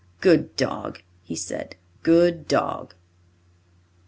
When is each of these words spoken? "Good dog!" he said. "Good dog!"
"Good 0.19 0.55
dog!" 0.55 1.03
he 1.21 1.35
said. 1.35 1.75
"Good 2.01 2.47
dog!" 2.47 2.95